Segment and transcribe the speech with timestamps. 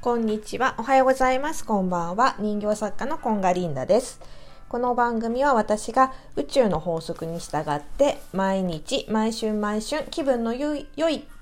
[0.00, 0.76] こんにちは。
[0.78, 1.64] おはようございます。
[1.64, 2.36] こんばんは。
[2.38, 4.20] 人形作家のコンガリンダです。
[4.68, 10.86] この番組は私が宇宙の法則に従って毎日、毎瞬毎瞬気分の良い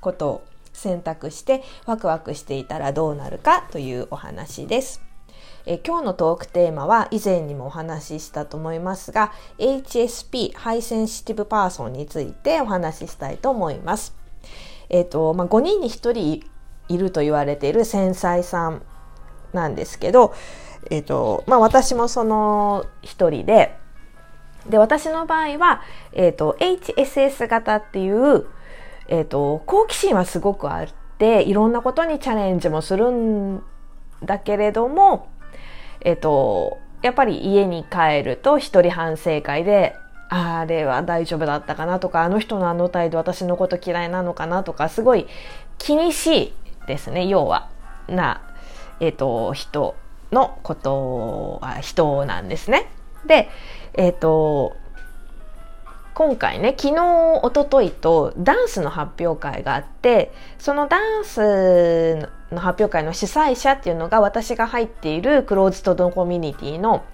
[0.01, 5.03] ことを選択してワクワクしていたらどうなるかというお話です。
[5.67, 14.15] え今日のトークテーマは以前にもお話ししたと思いますが HSP High Sensitive Person についてお話ししたいと思います。
[14.89, 16.56] えっ、とまあ、5人に1人
[16.89, 18.83] いると言われている繊細さん
[19.53, 20.35] なんですけど、
[20.91, 23.77] えっ、とまあ、私もその一人で
[24.69, 25.83] で私の場合は、
[26.13, 28.47] えっ、と HSS 型っていう、
[29.09, 33.63] えっ、と好奇心はすごくあっていろんなことにチャレンジもするん
[34.25, 35.29] だけれども
[36.07, 39.97] えっと、やっぱり家に帰ると一人反省会で、
[40.29, 45.27] あれは大丈夫だったかなとか、あの人のあの態度私のこと嫌いなのかなとか、すごい
[45.79, 46.53] 気にしい
[46.87, 47.69] ですね、要は。
[48.09, 48.43] な、
[49.01, 49.97] えっと、人
[50.33, 52.91] のことは人なんですね。
[53.27, 53.49] で、
[53.95, 54.77] えっと、
[56.17, 57.05] 今回ね昨日
[57.43, 67.05] おとといとダンスの発表会があってそのダンスの発表会の主催者っていうのが私が入っているクローズドのコミュニティの、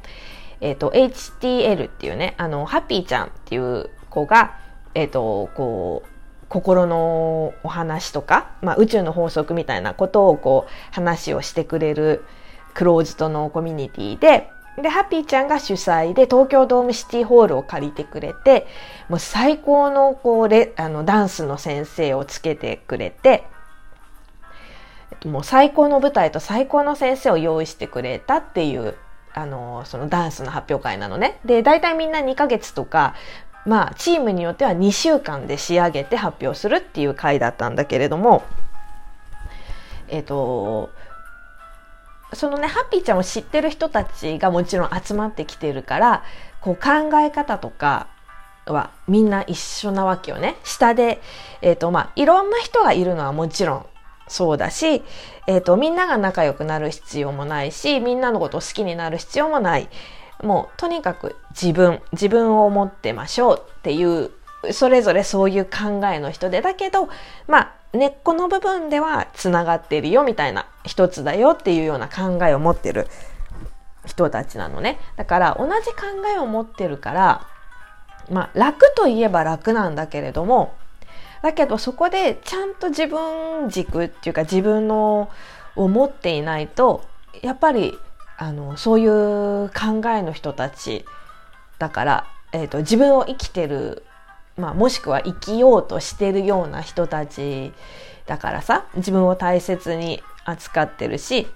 [0.60, 4.56] えーと、HTL っていうねあのハッピーちゃんっていう子が、
[4.94, 6.11] えーと、こう
[6.52, 12.26] 心のお話とか、まあ、宇宙の法則みたいなことをこう話をしてくれる
[12.74, 18.66] クローズドのコミュニティでで、ハッピーちゃんが主催で東京ドームシティホールを借りてくれて、
[19.08, 23.44] もう最高のこうレあのダンスの先生をつけてくれて、
[25.24, 28.96] もう最高の舞台と最高の先生を用意してくれたっていう、
[29.34, 31.38] あの、そのダンスの発表会なのね。
[31.44, 33.14] で、大体みんな2ヶ月とか、
[33.64, 38.42] まあ、チームによっては2週間で仕上げて発表するっていう回だったんだけれども、
[40.08, 40.90] えっ、と、
[42.34, 46.24] そのねハッピーちゃんを知ってる人たちがもちろん集まってきてるから
[46.62, 48.08] こう考え方とか
[48.64, 50.56] はみんな一緒なわけよね。
[50.64, 51.20] 下で、
[51.60, 53.86] えっ、とまあいろんな人がいるのはもちろん
[54.28, 55.02] そうだし、
[55.46, 59.88] えっ、とみんなが仲良くなる必要もないしみんなのことを好きになる必要もない。
[60.42, 64.30] もうとにかく自分自分を持ってましょうっていう
[64.72, 67.08] それぞれそういう考えの人でだけど
[67.46, 73.06] まあ根っこの部分ではつながっているよみたいな一つだよっていうような考えを持ってる
[74.06, 74.98] 人たちなのね。
[75.16, 76.02] だから同じ考
[76.34, 77.46] えを持ってるから
[78.30, 80.74] まあ楽といえば楽なんだけれども
[81.42, 85.28] だけどそこでちゃんと自分軸っていうか自分の
[85.76, 87.04] を持っていないと
[87.42, 87.98] やっぱり
[88.38, 91.04] あのそういう考えの人たち
[91.78, 94.04] だから、えーと自分を生きてる
[94.56, 97.72] まあ、もしくは生きようとしてるような人たち
[98.26, 101.46] だからさ自分を大切に扱ってるし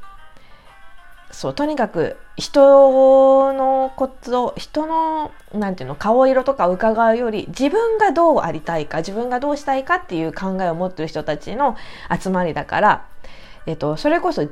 [1.30, 11.76] そうとにかく人のこと人のなんていうの顔色とか伺うより自分がどうありたいか自分がどうしたいかっていう考えを持ってる人たちの
[12.18, 13.08] 集まりだから、
[13.66, 14.48] えっと、それこそ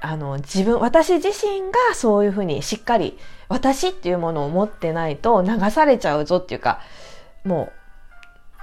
[0.00, 6.80] あの自分私自身がそういうふうにしっかり私っていうものを持ってないと流されちゃうぞっていうか
[7.44, 7.72] も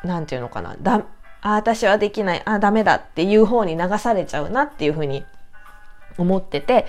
[0.04, 1.06] う何て言うのかなだ
[1.42, 5.26] あ私はできないあダメだっていう方に流されちゃうなっていうふうに
[6.18, 6.86] 思ってて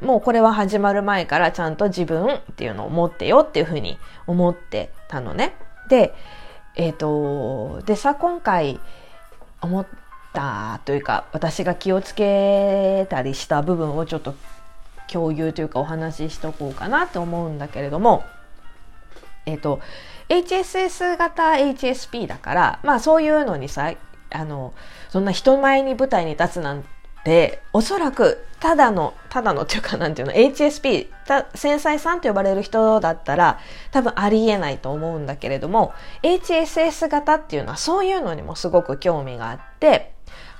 [0.00, 5.54] もうこれは始まる前からちゃんと自分っていうのを持ってよっていうふうに思ってたのね。
[5.88, 6.14] で
[6.76, 8.80] えっ、ー、とでさ今回
[9.60, 9.84] 思
[10.30, 14.34] ったというか私が気をつけたりした部分をちょっと
[15.10, 18.24] 共有というかお話ししとこうかなと思うんだけれども
[19.46, 19.80] えっ、ー、と
[20.30, 23.92] HSS 型 HSP だから、まあそういうのにさ、
[24.30, 24.72] あの、
[25.08, 26.84] そんな人前に舞台に立つなん
[27.24, 31.08] て、おそらくただの、ただのっていうかなんていうの、HSP、
[31.54, 33.58] 繊細さんと呼ばれる人だったら
[33.90, 35.92] 多分ありえないと思うんだけれども、
[36.22, 40.12] HSS 型っていうのはそういうのにもすごく興味があって、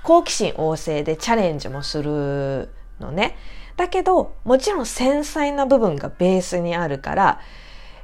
[0.03, 2.69] 好奇心旺盛でチャレンジもする
[2.99, 3.37] のね。
[3.77, 7.39] だけど、もちろん繊細な部分がベースにあるから、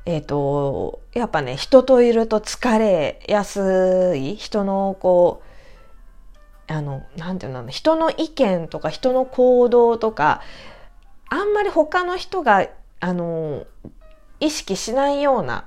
[0.06, 5.42] えっ、ー、と、やっぱね、人といると疲れやすい、人のこ
[6.70, 10.42] う、あの、なんていうの、人の意見とか人の行動とか、
[11.30, 12.68] あんまり他の人が、
[13.00, 13.66] あの、
[14.40, 15.66] 意識しないような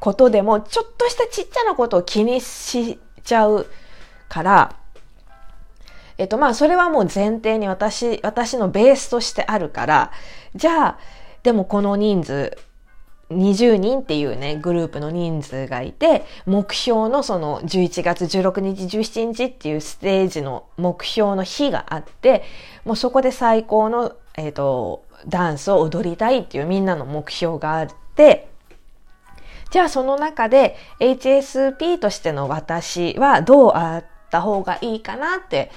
[0.00, 3.66] ことでも、ちょっとしたちっちゃなことを気にしちゃう
[4.28, 4.76] から、
[6.18, 10.12] えっと、まあ、それはもう前提に私、私のベースとしてあるから、
[10.54, 10.98] じゃあ、
[11.42, 12.56] でもこの人数、
[13.30, 22.44] 20人っていうね、グループの人数がいて、目標のその11月16日、17日っていうステージの目標の日があって、
[22.84, 28.48] もうそこで最高の、えっ、と、ダンスを踊りたいっていうみんなの目標があって、
[29.70, 35.70] じゃあその中で HSP としての私はどうあった方がいいかなって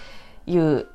[0.47, 0.88] いう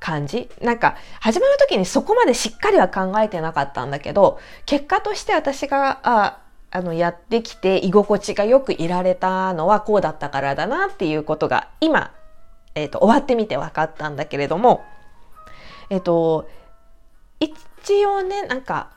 [0.00, 0.50] 感じ。
[0.60, 6.38] なんか始まる時にそこまでしっかりは考えてなかったんだけど結果として私があ
[6.72, 12.12] あのやってきて居心地がよくいられたのはこうだったからだなっていうことが今、
[12.74, 14.84] えっ、ー、と終わってみて分かったんだけれども
[15.90, 16.48] えっ、ー、と
[17.40, 18.90] 一応ねなんか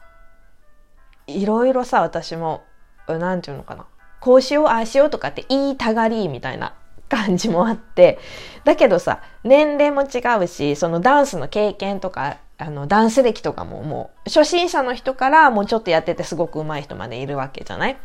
[1.25, 2.63] いろいろさ私も
[3.07, 3.85] 何て言うのかな
[4.19, 6.75] こうしようああしようとかって言いたがりみたいな
[7.13, 8.17] 感じもあって、
[8.63, 17.97] だけどさ、年齢も違うし、そのダンスの経験とか、あの、ダンス歴とかももう、初心者の人からもうちょっとやっててすごく上手い人までいるわけじゃない？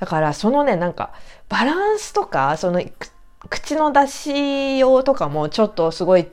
[0.00, 1.10] だからそのね、なんか、
[1.48, 2.82] バランスとか、その、
[3.48, 6.28] 口の出しようとかもちょっとすごい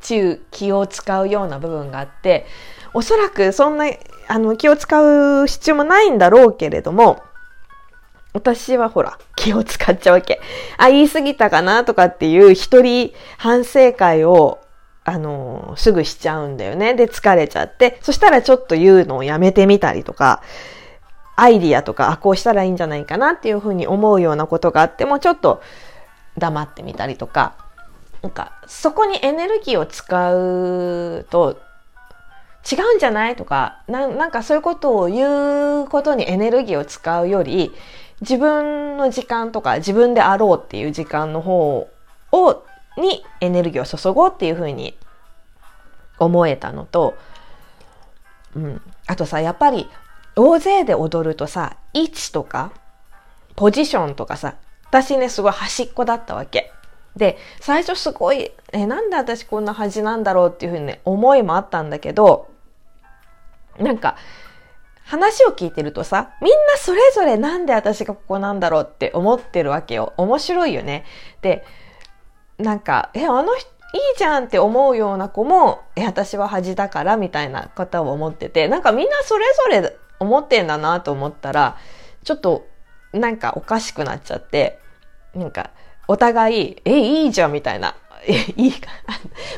[0.00, 2.46] 中気を使うような部分があって、
[2.94, 3.86] おそらくそんな、
[4.28, 7.22] あの、気を使う必要もないんだろうけれども、
[8.32, 10.40] 私はほら、気を使っちゃうわけ。
[10.78, 14.60] あ、言い過ぎたかなとかっていう一人反省会を、
[15.04, 16.94] あのー、すぐしちゃうんだよね。
[16.94, 17.98] で、疲れちゃって。
[18.02, 20.42] そしたらちょっと言うのをやめてみたりとか、
[21.36, 25.62] アイディアとか、あ、こうしたらいいんじゃないかなっていうふうに思うようなことがあっても、ちょっと
[26.38, 27.54] 黙ってみたりとか、
[28.22, 31.56] なんか、そこにエネルギーを使うと、
[32.70, 37.72] 違うんじゃないとかな、なんかそういうことを言うことにエネルギーを使うより、
[38.20, 41.88] 自分の時間とか自分であろうっていう時間の方
[42.32, 42.64] を、
[42.96, 44.96] にエネルギーを注ごうっていうふうに
[46.18, 47.16] 思えたのと、
[48.54, 48.82] うん。
[49.06, 49.88] あとさ、やっぱり
[50.36, 52.72] 大勢で踊るとさ、位置とか、
[53.56, 54.56] ポジションとかさ、
[54.88, 56.72] 私ね、すごい端っこだったわけ。
[57.16, 62.48] で、最初すごい、え、なんで私こんな端なんだろうっていうふうにね、思いもあったんだけど、
[63.78, 64.16] なんか、
[65.04, 70.12] 話を聞いてるとさ、みんなそれぞれなんで私がここなんだろうって思ってるわけよ。
[70.16, 71.04] 面白いよね。
[71.42, 71.64] で、
[72.58, 79.44] なんか、え、あの人、いいじゃんって思うような子も、え、私は恥だからみたいな方を思ってて、なんかみんなそれ
[79.82, 81.76] ぞれ思ってんだなと思ったら、
[82.22, 82.66] ちょっと
[83.12, 84.78] なんかおかしくなっちゃって、
[85.34, 85.70] なんか
[86.06, 88.90] お互い、え、いいじゃんみたいな、え、 いいか、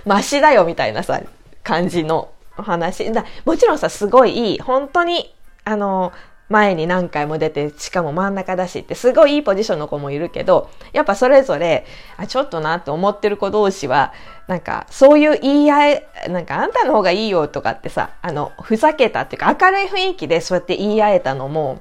[0.06, 1.20] マシだよみたいなさ、
[1.62, 3.10] 感じのお話。
[3.12, 5.34] だもちろんさ、すごいいい、本当に
[5.64, 6.12] あの、
[6.48, 14.12] 前に何回も出て、しかも真ん中だしって、すごいいいポジションの子もいるけど、やっぱそれぞれ、あ、ちょっとなって思ってる子同士は、
[14.48, 21.80] なんか、そういう言い合い、なんか、あんたの方がいいよとかってさ、あの、ふざけたっていうか、明るい雰囲気でそうやって言い合えたのも、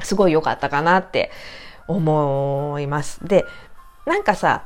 [0.00, 1.30] すごい良かったかなって
[1.86, 3.26] 思います。
[3.26, 3.44] で、
[4.06, 4.64] なんかさ、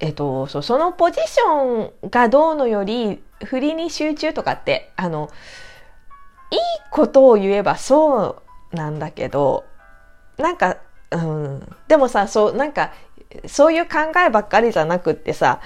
[0.00, 5.30] えっと、そそのポジションがどうのより、振りに集中とかって、あの、
[6.50, 6.58] いい
[6.90, 8.42] ことを言えばそ
[8.72, 9.64] うなんだけど、
[10.38, 10.76] なんか、
[11.10, 12.92] うん、でもさ、そう、なんか、
[13.46, 15.60] そういう考えばっかりじゃなくってさ、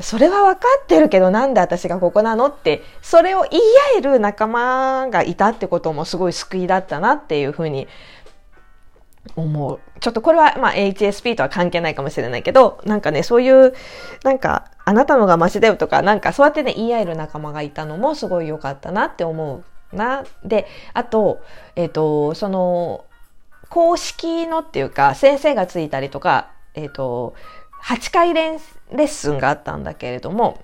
[0.00, 3.62] それは分かってるけどなんで私がここなのって、それを言い
[3.96, 7.88] 合える仲間がいたってこともすごい救いだったなっていうふうに
[9.36, 9.80] 思う。
[10.00, 13.74] ちょっとこれはまあ HSP とは関係ないかもしれないけど、なんかね、そういう、
[14.22, 20.24] なんか、あなたのがマシだよとか、なんかそうやってね、言い合える仲間がいたのもすごい良かったなって思うな。
[20.44, 21.42] で、あと、
[21.74, 23.04] えっ、ー、と、その、
[23.68, 27.34] 公式のっていうか、先生がついたりとか、えっ、ー、と、
[27.82, 28.60] 8回レ
[28.92, 30.62] ッスンがあったんだけれども、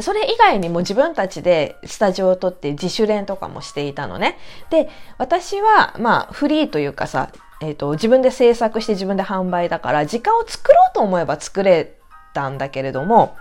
[0.00, 4.38] それ以外にも自分たちでスタジオを取って自主練とかもしていたのね。
[4.70, 11.99] で、私は、まあ、フリーというかさ、えっ、ー、と、自分で制作して自分で販売だから、時間を作ろうと思えば作れ
[12.34, 13.36] たんだけれども、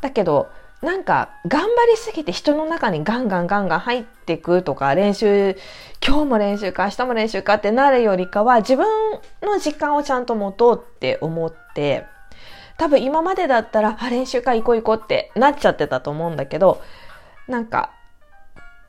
[0.00, 0.50] だけど、
[0.80, 5.56] なんか頑張りすぎて人の中にガンガンガンガン入っていくとか練習
[6.06, 8.86] 今日も練習か明日も練習かってなるよりかは自分
[9.42, 12.06] の時間をちゃんと持とうって思って
[12.76, 16.80] 多分今までだったらあ練習か行こう行こうってなっちゃってたと思うんだけど
[17.48, 17.90] なんか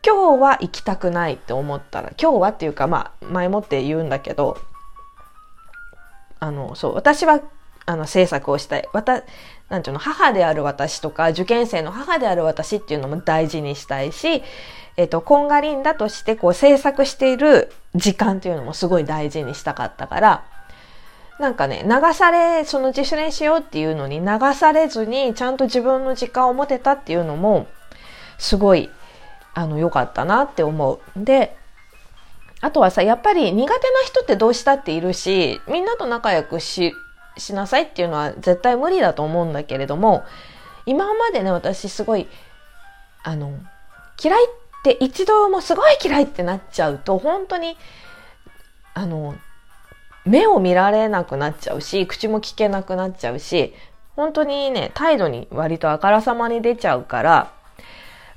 [0.06, 4.60] 今日は行きたくないって思ったら今日はっていうかまあ前もって言うんだけど
[6.40, 7.42] あのそう私は
[7.90, 8.88] あの制作をしたい。
[8.94, 14.44] なんていうの、母である私とか、受験生の母である私っていうのも大事にしたいし、
[14.96, 20.46] えっ、ー、と、コンガリンだとしてこう制作している時間っていうのもすごい大事にしたかったから、
[21.40, 27.66] なんかね、流され、その自主練しようっていうのに流されずに、ちゃんと自分の時間を持てたっていうのも、
[28.38, 28.92] すごい、
[29.56, 31.00] あの、良かったなって思う。
[31.16, 31.58] で、
[32.62, 36.94] あとはさ、やっぱり苦手な人ってどうしたっているし、みんなと仲良くし、
[37.40, 40.24] しなさいっていうのは絶対無理だと思うんだけれども、
[40.86, 42.28] 今までね、私すごい、
[43.24, 43.54] あの、
[44.22, 44.50] 嫌いっ
[44.84, 47.78] て一度もすごい嫌いってなっちゃうと、本当に、
[48.94, 49.36] あの、
[50.26, 53.74] 目を見られなくなっちゃうし、口も聞けなくなっちゃうし、
[54.16, 57.52] 本当にね、態度に割とあからさまに出ちゃうから、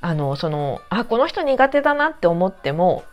[0.00, 3.04] あの、その、あ、この人苦手だなって思っても、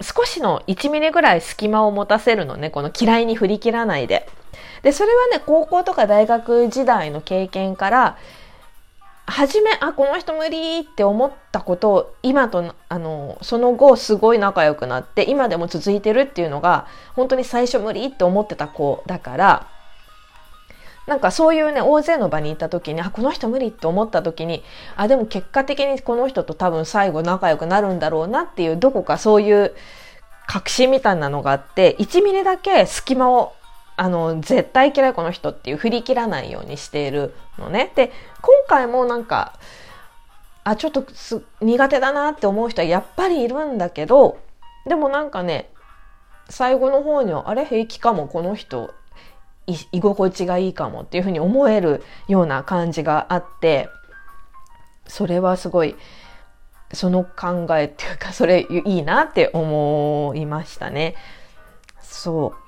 [0.00, 4.28] 少しの1ミリぐらい隙間を持たせるのね、この嫌いに振り切らないで。
[4.82, 8.16] で、それはね、高校とか大学時代の経験から、
[9.26, 19.66] 初め、あ、この人無理って思ったことを、今と、あの、その後すごい仲良くなって、今でも続いてるっていうのが、本当に最初無理って思ってた子だから、
[21.08, 24.62] なんかそういうね、大勢の場に行った時に、あ、この人無理って思った時に、
[24.94, 29.74] あ、でも結果的にこの人と多分最後仲良くなるんだろうなっていう、どこかそういう
[30.46, 33.54] 確信みたいなのがあって、1ミリだけ隙間を、
[33.98, 37.92] あの、絶対嫌いこの人っていう振り切らないようにしているのね。
[37.94, 39.58] で、今回もなんか、
[40.64, 41.04] あ、ちょっと
[41.60, 44.38] 苦手だなって思う人はやっぱりいるんだけど、
[44.86, 45.70] でもなんかね、
[46.48, 47.66] 最後の方には、あれ？
[47.66, 48.94] 平気かも、この人
[49.92, 53.90] 居心地がいいかもっていうふうに思えるような感じがあって
[55.06, 55.94] それはすごい
[56.94, 61.16] その考えっていうかそれいいなって思いましたね。
[62.00, 62.67] そう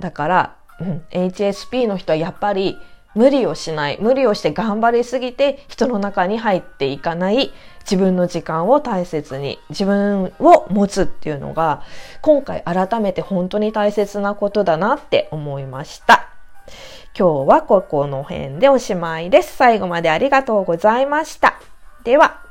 [0.00, 2.78] だから、うん、HSP の人はやっぱり
[3.14, 11.82] 無理をしない無理をして頑張りすぎて人の中に入っていかない自分の時間を大切に自分を持つっていうのが
[12.22, 16.28] 今回改めて本当に大切なことだなって思いました。
[17.18, 19.56] 今日はここの辺でおしまいです。
[19.56, 21.60] 最後までありがとうございました。
[22.04, 22.49] では。